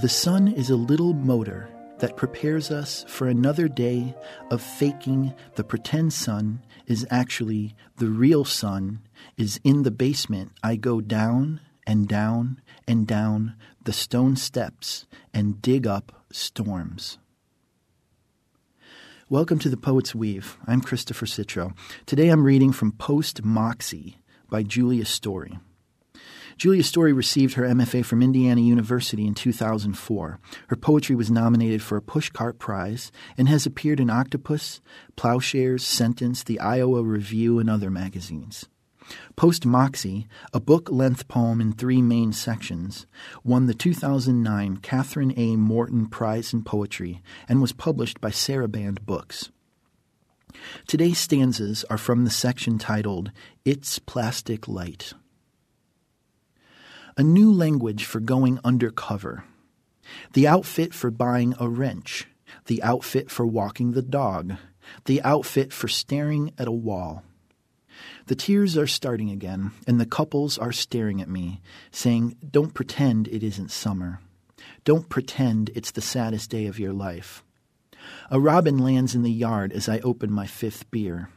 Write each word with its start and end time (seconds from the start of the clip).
The 0.00 0.08
sun 0.08 0.48
is 0.48 0.70
a 0.70 0.76
little 0.76 1.12
motor 1.12 1.68
that 1.98 2.16
prepares 2.16 2.70
us 2.70 3.04
for 3.06 3.28
another 3.28 3.68
day 3.68 4.14
of 4.50 4.62
faking 4.62 5.34
the 5.56 5.64
pretend 5.64 6.14
sun 6.14 6.62
is 6.86 7.06
actually 7.10 7.74
the 7.98 8.06
real 8.06 8.46
sun, 8.46 9.00
is 9.36 9.60
in 9.62 9.82
the 9.82 9.90
basement. 9.90 10.52
I 10.62 10.76
go 10.76 11.02
down 11.02 11.60
and 11.86 12.08
down 12.08 12.62
and 12.88 13.06
down 13.06 13.56
the 13.84 13.92
stone 13.92 14.36
steps 14.36 15.06
and 15.34 15.60
dig 15.60 15.86
up 15.86 16.24
storms. 16.32 17.18
Welcome 19.28 19.58
to 19.58 19.68
the 19.68 19.76
Poet's 19.76 20.14
Weave. 20.14 20.56
I'm 20.66 20.80
Christopher 20.80 21.26
Citro. 21.26 21.76
Today 22.06 22.30
I'm 22.30 22.44
reading 22.44 22.72
from 22.72 22.92
Post 22.92 23.44
Moxie 23.44 24.16
by 24.48 24.62
Julia 24.62 25.04
Story. 25.04 25.58
Julia 26.60 26.82
Story 26.82 27.14
received 27.14 27.54
her 27.54 27.62
MFA 27.62 28.04
from 28.04 28.20
Indiana 28.20 28.60
University 28.60 29.26
in 29.26 29.32
2004. 29.32 30.38
Her 30.66 30.76
poetry 30.76 31.16
was 31.16 31.30
nominated 31.30 31.80
for 31.80 31.96
a 31.96 32.02
Pushcart 32.02 32.58
Prize 32.58 33.10
and 33.38 33.48
has 33.48 33.64
appeared 33.64 33.98
in 33.98 34.10
Octopus, 34.10 34.82
Ploughshares, 35.16 35.80
Sentence, 35.80 36.44
the 36.44 36.60
Iowa 36.60 37.02
Review, 37.02 37.60
and 37.60 37.70
other 37.70 37.90
magazines. 37.90 38.68
Post 39.36 39.64
Moxie, 39.64 40.28
a 40.52 40.60
book 40.60 40.90
length 40.90 41.28
poem 41.28 41.62
in 41.62 41.72
three 41.72 42.02
main 42.02 42.30
sections, 42.30 43.06
won 43.42 43.64
the 43.64 43.72
2009 43.72 44.76
Kathryn 44.82 45.32
A. 45.38 45.56
Morton 45.56 46.08
Prize 46.08 46.52
in 46.52 46.62
Poetry 46.62 47.22
and 47.48 47.62
was 47.62 47.72
published 47.72 48.20
by 48.20 48.28
Sarabande 48.28 49.00
Books. 49.06 49.50
Today's 50.86 51.18
stanzas 51.18 51.86
are 51.88 51.96
from 51.96 52.24
the 52.24 52.30
section 52.30 52.78
titled 52.78 53.32
It's 53.64 53.98
Plastic 53.98 54.68
Light 54.68 55.14
a 57.16 57.22
new 57.22 57.52
language 57.52 58.04
for 58.04 58.20
going 58.20 58.58
undercover, 58.64 59.44
the 60.32 60.46
outfit 60.46 60.94
for 60.94 61.10
buying 61.10 61.54
a 61.58 61.68
wrench, 61.68 62.26
the 62.66 62.82
outfit 62.82 63.30
for 63.30 63.46
walking 63.46 63.92
the 63.92 64.02
dog, 64.02 64.54
the 65.04 65.22
outfit 65.22 65.72
for 65.72 65.88
staring 65.88 66.52
at 66.58 66.68
a 66.68 66.72
wall. 66.72 67.22
The 68.26 68.34
tears 68.34 68.76
are 68.76 68.86
starting 68.86 69.30
again, 69.30 69.72
and 69.86 70.00
the 70.00 70.06
couples 70.06 70.56
are 70.56 70.72
staring 70.72 71.20
at 71.20 71.28
me, 71.28 71.60
saying, 71.90 72.36
Don't 72.48 72.74
pretend 72.74 73.28
it 73.28 73.42
isn't 73.42 73.70
summer. 73.70 74.20
Don't 74.84 75.08
pretend 75.08 75.70
it's 75.74 75.90
the 75.90 76.00
saddest 76.00 76.50
day 76.50 76.66
of 76.66 76.78
your 76.78 76.92
life. 76.92 77.44
A 78.30 78.40
robin 78.40 78.78
lands 78.78 79.14
in 79.14 79.22
the 79.22 79.32
yard 79.32 79.72
as 79.72 79.88
I 79.88 79.98
open 80.00 80.32
my 80.32 80.46
fifth 80.46 80.90
beer. 80.90 81.28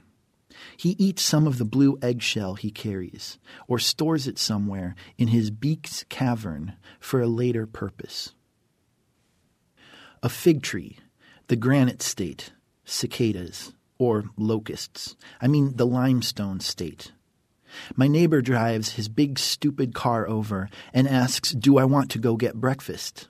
He 0.77 0.91
eats 0.91 1.21
some 1.21 1.47
of 1.47 1.57
the 1.57 1.65
blue 1.65 1.97
eggshell 2.01 2.55
he 2.55 2.71
carries, 2.71 3.39
or 3.67 3.79
stores 3.79 4.27
it 4.27 4.37
somewhere 4.37 4.95
in 5.17 5.29
his 5.29 5.51
beak's 5.51 6.03
cavern 6.09 6.73
for 6.99 7.21
a 7.21 7.27
later 7.27 7.65
purpose. 7.65 8.33
A 10.21 10.29
fig 10.29 10.61
tree, 10.61 10.97
the 11.47 11.55
granite 11.55 12.01
state, 12.01 12.53
cicadas, 12.85 13.73
or 13.97 14.25
locusts. 14.37 15.15
I 15.41 15.47
mean 15.47 15.75
the 15.75 15.85
limestone 15.85 16.59
state. 16.59 17.11
My 17.95 18.07
neighbor 18.07 18.41
drives 18.41 18.93
his 18.93 19.09
big 19.09 19.39
stupid 19.39 19.93
car 19.93 20.27
over 20.27 20.69
and 20.93 21.07
asks, 21.07 21.51
Do 21.51 21.77
I 21.77 21.85
want 21.85 22.11
to 22.11 22.19
go 22.19 22.35
get 22.35 22.55
breakfast? 22.55 23.27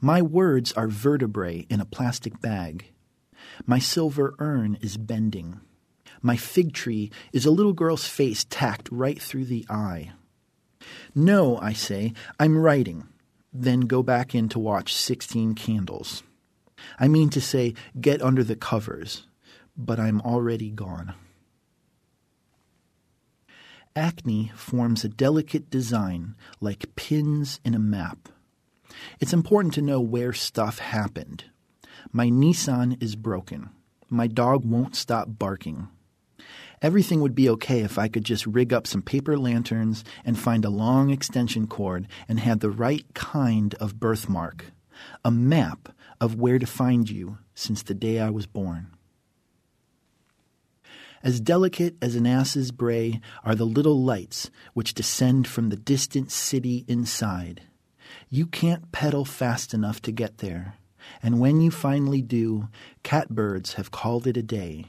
My 0.00 0.22
words 0.22 0.72
are 0.72 0.88
vertebrae 0.88 1.66
in 1.70 1.80
a 1.80 1.86
plastic 1.86 2.40
bag. 2.40 2.92
My 3.66 3.78
silver 3.78 4.34
urn 4.38 4.78
is 4.80 4.96
bending. 4.96 5.60
My 6.26 6.36
fig 6.38 6.72
tree 6.72 7.10
is 7.34 7.44
a 7.44 7.50
little 7.50 7.74
girl's 7.74 8.08
face 8.08 8.46
tacked 8.48 8.88
right 8.90 9.20
through 9.20 9.44
the 9.44 9.66
eye. 9.68 10.12
No, 11.14 11.58
I 11.58 11.74
say, 11.74 12.14
I'm 12.40 12.56
writing. 12.56 13.06
Then 13.52 13.80
go 13.80 14.02
back 14.02 14.34
in 14.34 14.48
to 14.48 14.58
watch 14.58 14.94
Sixteen 14.94 15.54
Candles. 15.54 16.22
I 16.98 17.08
mean 17.08 17.28
to 17.28 17.42
say, 17.42 17.74
get 18.00 18.22
under 18.22 18.42
the 18.42 18.56
covers, 18.56 19.26
but 19.76 20.00
I'm 20.00 20.22
already 20.22 20.70
gone. 20.70 21.12
Acne 23.94 24.50
forms 24.56 25.04
a 25.04 25.10
delicate 25.10 25.68
design 25.68 26.36
like 26.58 26.96
pins 26.96 27.60
in 27.66 27.74
a 27.74 27.78
map. 27.78 28.30
It's 29.20 29.34
important 29.34 29.74
to 29.74 29.82
know 29.82 30.00
where 30.00 30.32
stuff 30.32 30.78
happened. 30.78 31.44
My 32.12 32.30
Nissan 32.30 33.02
is 33.02 33.14
broken. 33.14 33.68
My 34.08 34.26
dog 34.26 34.64
won't 34.64 34.96
stop 34.96 35.28
barking. 35.38 35.88
Everything 36.84 37.22
would 37.22 37.34
be 37.34 37.48
okay 37.48 37.80
if 37.80 37.98
I 37.98 38.08
could 38.08 38.26
just 38.26 38.46
rig 38.46 38.70
up 38.70 38.86
some 38.86 39.00
paper 39.00 39.38
lanterns 39.38 40.04
and 40.22 40.38
find 40.38 40.66
a 40.66 40.68
long 40.68 41.08
extension 41.08 41.66
cord 41.66 42.06
and 42.28 42.38
had 42.38 42.60
the 42.60 42.68
right 42.68 43.06
kind 43.14 43.72
of 43.76 43.98
birthmark 43.98 44.66
a 45.24 45.30
map 45.30 45.88
of 46.20 46.34
where 46.34 46.58
to 46.58 46.66
find 46.66 47.08
you 47.08 47.38
since 47.54 47.82
the 47.82 47.94
day 47.94 48.20
I 48.20 48.28
was 48.28 48.46
born. 48.46 48.88
As 51.22 51.40
delicate 51.40 51.96
as 52.02 52.16
an 52.16 52.26
ass's 52.26 52.70
bray 52.70 53.22
are 53.44 53.54
the 53.54 53.64
little 53.64 54.04
lights 54.04 54.50
which 54.74 54.92
descend 54.92 55.48
from 55.48 55.70
the 55.70 55.76
distant 55.76 56.30
city 56.30 56.84
inside. 56.86 57.62
You 58.28 58.46
can't 58.46 58.92
pedal 58.92 59.24
fast 59.24 59.72
enough 59.72 60.02
to 60.02 60.12
get 60.12 60.38
there, 60.38 60.74
and 61.22 61.40
when 61.40 61.62
you 61.62 61.70
finally 61.70 62.20
do, 62.20 62.68
catbirds 63.02 63.74
have 63.74 63.90
called 63.90 64.26
it 64.26 64.36
a 64.36 64.42
day 64.42 64.84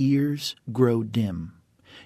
ears 0.00 0.56
grow 0.72 1.02
dim. 1.02 1.54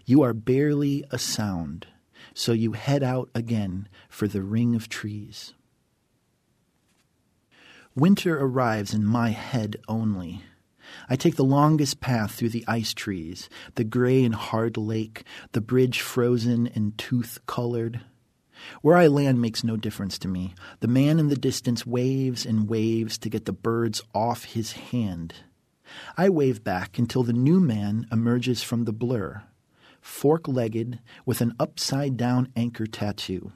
You 0.04 0.22
are 0.22 0.34
barely 0.34 1.04
a 1.10 1.18
sound, 1.18 1.86
so 2.34 2.52
you 2.52 2.72
head 2.72 3.02
out 3.02 3.30
again 3.34 3.88
for 4.08 4.28
the 4.28 4.42
ring 4.42 4.74
of 4.74 4.88
trees. 4.88 5.54
Winter 7.94 8.38
arrives 8.38 8.92
in 8.92 9.04
my 9.04 9.30
head 9.30 9.76
only. 9.86 10.42
I 11.08 11.16
take 11.16 11.36
the 11.36 11.44
longest 11.44 12.00
path 12.00 12.32
through 12.32 12.50
the 12.50 12.64
ice 12.66 12.92
trees, 12.92 13.48
the 13.76 13.84
gray 13.84 14.24
and 14.24 14.34
hard 14.34 14.76
lake, 14.76 15.24
the 15.52 15.60
bridge 15.60 16.00
frozen 16.00 16.66
and 16.66 16.98
tooth 16.98 17.38
colored. 17.46 18.00
Where 18.82 18.96
I 18.96 19.06
land 19.06 19.40
makes 19.40 19.64
no 19.64 19.76
difference 19.76 20.18
to 20.18 20.28
me. 20.28 20.54
The 20.80 20.88
man 20.88 21.18
in 21.18 21.28
the 21.28 21.36
distance 21.36 21.86
waves 21.86 22.44
and 22.44 22.68
waves 22.68 23.18
to 23.18 23.30
get 23.30 23.44
the 23.44 23.52
birds 23.52 24.02
off 24.14 24.44
his 24.44 24.72
hand. 24.72 25.34
I 26.16 26.28
wave 26.28 26.64
back 26.64 26.98
until 26.98 27.22
the 27.22 27.32
new 27.32 27.60
man 27.60 28.06
emerges 28.10 28.62
from 28.62 28.84
the 28.84 28.92
blur, 28.92 29.42
fork 30.00 30.48
legged 30.48 30.98
with 31.24 31.40
an 31.40 31.54
upside 31.58 32.16
down 32.16 32.48
anchor 32.56 32.86
tattoo. 32.86 33.52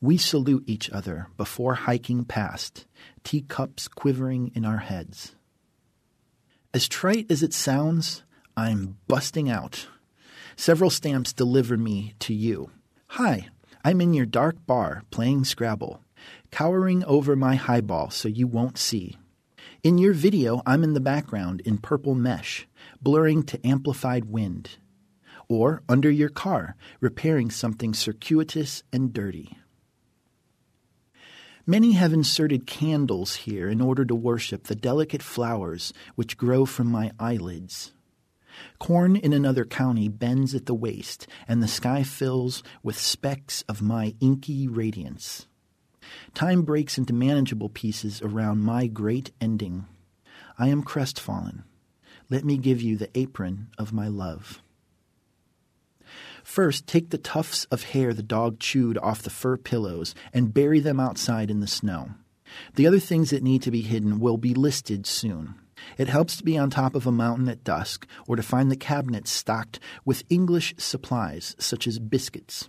We 0.00 0.18
salute 0.18 0.64
each 0.66 0.90
other 0.90 1.28
before 1.36 1.74
hiking 1.74 2.24
past, 2.24 2.86
teacups 3.22 3.88
quivering 3.88 4.52
in 4.54 4.64
our 4.64 4.78
heads. 4.78 5.34
As 6.74 6.88
trite 6.88 7.30
as 7.30 7.42
it 7.42 7.54
sounds, 7.54 8.22
I'm 8.56 8.98
busting 9.08 9.48
out. 9.48 9.86
Several 10.56 10.90
stamps 10.90 11.32
deliver 11.32 11.76
me 11.76 12.14
to 12.20 12.34
you. 12.34 12.70
Hi, 13.08 13.48
I'm 13.84 14.00
in 14.00 14.12
your 14.12 14.26
dark 14.26 14.56
bar 14.66 15.04
playing 15.10 15.44
Scrabble, 15.44 16.00
cowering 16.50 17.04
over 17.04 17.36
my 17.36 17.54
highball 17.54 18.10
so 18.10 18.28
you 18.28 18.46
won't 18.46 18.78
see. 18.78 19.16
In 19.84 19.98
your 19.98 20.14
video, 20.14 20.62
I'm 20.64 20.82
in 20.82 20.94
the 20.94 20.98
background 20.98 21.60
in 21.66 21.76
purple 21.76 22.14
mesh, 22.14 22.66
blurring 23.02 23.42
to 23.42 23.66
amplified 23.66 24.24
wind. 24.24 24.78
Or 25.46 25.82
under 25.90 26.10
your 26.10 26.30
car, 26.30 26.74
repairing 27.02 27.50
something 27.50 27.92
circuitous 27.92 28.82
and 28.94 29.12
dirty. 29.12 29.58
Many 31.66 31.92
have 31.92 32.14
inserted 32.14 32.66
candles 32.66 33.36
here 33.36 33.68
in 33.68 33.82
order 33.82 34.06
to 34.06 34.14
worship 34.14 34.64
the 34.64 34.74
delicate 34.74 35.22
flowers 35.22 35.92
which 36.14 36.38
grow 36.38 36.64
from 36.64 36.86
my 36.86 37.12
eyelids. 37.20 37.92
Corn 38.78 39.16
in 39.16 39.34
another 39.34 39.66
county 39.66 40.08
bends 40.08 40.54
at 40.54 40.64
the 40.64 40.72
waist, 40.72 41.26
and 41.46 41.62
the 41.62 41.68
sky 41.68 42.04
fills 42.04 42.62
with 42.82 42.98
specks 42.98 43.60
of 43.68 43.82
my 43.82 44.14
inky 44.18 44.66
radiance. 44.66 45.46
Time 46.34 46.62
breaks 46.62 46.98
into 46.98 47.12
manageable 47.12 47.68
pieces 47.68 48.20
around 48.22 48.60
my 48.60 48.86
great 48.86 49.30
ending. 49.40 49.86
I 50.58 50.68
am 50.68 50.82
crestfallen. 50.82 51.64
Let 52.30 52.44
me 52.44 52.56
give 52.56 52.80
you 52.80 52.96
the 52.96 53.10
apron 53.18 53.68
of 53.78 53.92
my 53.92 54.08
love. 54.08 54.62
First, 56.42 56.86
take 56.86 57.10
the 57.10 57.18
tufts 57.18 57.64
of 57.66 57.84
hair 57.84 58.12
the 58.12 58.22
dog 58.22 58.60
chewed 58.60 58.98
off 58.98 59.22
the 59.22 59.30
fur 59.30 59.56
pillows 59.56 60.14
and 60.32 60.54
bury 60.54 60.80
them 60.80 61.00
outside 61.00 61.50
in 61.50 61.60
the 61.60 61.66
snow. 61.66 62.10
The 62.74 62.86
other 62.86 62.98
things 62.98 63.30
that 63.30 63.42
need 63.42 63.62
to 63.62 63.70
be 63.70 63.80
hidden 63.80 64.20
will 64.20 64.36
be 64.36 64.54
listed 64.54 65.06
soon. 65.06 65.54
It 65.98 66.08
helps 66.08 66.36
to 66.36 66.44
be 66.44 66.56
on 66.56 66.70
top 66.70 66.94
of 66.94 67.06
a 67.06 67.12
mountain 67.12 67.48
at 67.48 67.64
dusk 67.64 68.06
or 68.28 68.36
to 68.36 68.42
find 68.42 68.70
the 68.70 68.76
cabinets 68.76 69.30
stocked 69.30 69.80
with 70.04 70.24
English 70.28 70.74
supplies 70.78 71.56
such 71.58 71.86
as 71.86 71.98
biscuits. 71.98 72.68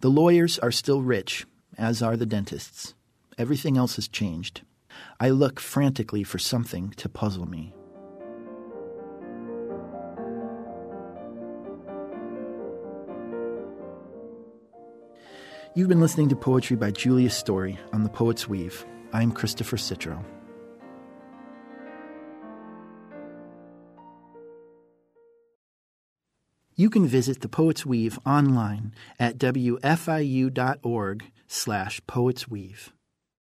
The 0.00 0.10
lawyers 0.10 0.58
are 0.58 0.70
still 0.70 1.02
rich, 1.02 1.44
as 1.78 2.02
are 2.02 2.16
the 2.16 2.26
dentists. 2.26 2.94
Everything 3.38 3.76
else 3.76 3.96
has 3.96 4.08
changed. 4.08 4.62
I 5.18 5.30
look 5.30 5.58
frantically 5.58 6.22
for 6.22 6.38
something 6.38 6.90
to 6.90 7.08
puzzle 7.08 7.46
me. 7.46 7.74
You've 15.74 15.88
been 15.88 16.00
listening 16.00 16.28
to 16.28 16.36
poetry 16.36 16.76
by 16.76 16.90
Julia 16.90 17.30
Story 17.30 17.78
on 17.94 18.02
The 18.02 18.10
Poet's 18.10 18.46
Weave. 18.46 18.84
I'm 19.14 19.32
Christopher 19.32 19.78
Citro. 19.78 20.22
You 26.74 26.88
can 26.88 27.06
visit 27.06 27.40
the 27.42 27.48
Poets 27.48 27.84
Weave 27.84 28.18
online 28.24 28.94
at 29.18 29.38
wfiu.org 29.38 31.24
slash 31.46 32.00
poetsweave. 32.08 32.88